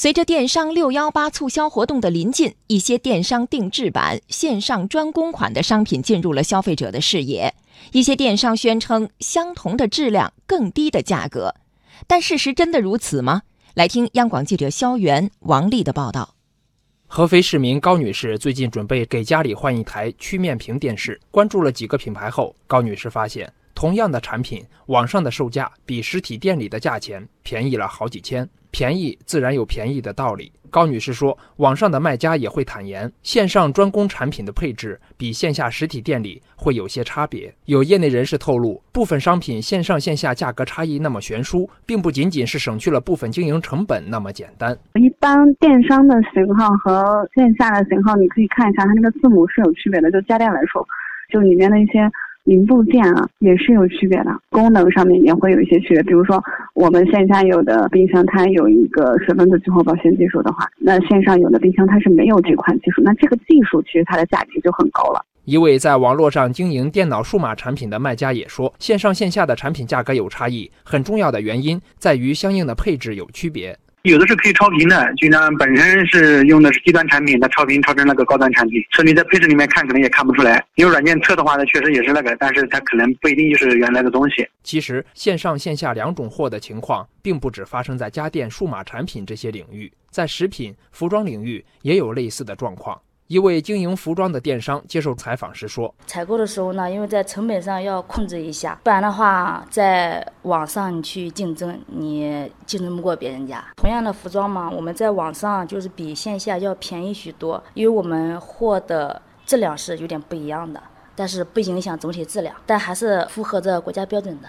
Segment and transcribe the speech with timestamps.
[0.00, 7.52] 随着电商六幺八促销活动的临近，一些电商定制版、线上专供款的商品进入了消费者的视野。
[7.90, 11.56] 一些电商宣称相同的质量、更低的价格，
[12.06, 13.42] 但事实真的如此吗？
[13.74, 16.36] 来听央广记者肖元、王丽的报道。
[17.08, 28.48] 合肥市民高女士最近准备给家里换一台曲面屏电视，关注了几个品牌后，高女士发现，同样的产品，网上的售价比实体店里的价钱便宜了好几千。
[28.70, 30.52] 便宜自然有便宜的道理。
[30.70, 37.54] 高女士说，网上的卖家也会坦言，线上专供产品的配置比线下实体店里会有些差别。
[37.64, 44.76] 有业内人士透露，部分商品线上线下价格差异那么悬殊，并不仅仅是省去了部分经营成本那么简单。
[44.94, 50.10] 一般电商的型号和线下的型号，你可以看一下，它那个字母是有区别的。
[50.10, 50.86] 就家电来说，
[51.32, 52.10] 就里面的一些。
[52.48, 56.02] 零部件啊也是有区别的，功能上面也会有一些区别。
[56.04, 63.02] 比如说，我们线下有的冰箱它有一个水分子最后保鲜技术的话，那线上有的冰箱它是没有这款技术。
[63.04, 65.22] 那这个技术其实它的价值就很高了。
[65.44, 73.76] 一位在网络上经营电脑数码产品的卖家也说，线上线下的产品价格有差异，很重要的原因在于相应的配置有区别。
[74.02, 80.64] 有的是可以超频的，就像本身是用的是低端产品，它超频超成那个高端产品，所以你在配置里面看可能也看不出来。
[80.76, 84.46] 用软件测的话，呢确实也是那个，但是它可能不一定就是原来的东西。
[84.62, 92.98] 其实线上线下两种货的情况，并不只发生在家电、数码产品这些领域，在食品、服装领域也有类似的状况。
[93.28, 103.62] 一位经营服装的电商接受采访时说：“采购的时候呢，因为在成本上要控制一下，不然的话，在网上你去竞争，你竞争不过别人家。
[103.76, 110.82] 同样的服装嘛，我们在网上就是比线下要便宜许多，因为我们货的质量是有点不一样的，
[111.14, 114.48] 但是不影响总体质量，但还是符合着国家标准的。”